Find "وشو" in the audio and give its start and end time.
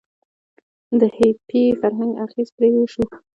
2.75-3.05